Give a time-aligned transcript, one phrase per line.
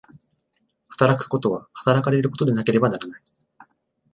[0.89, 3.21] 働くことは働かれることでなければならない。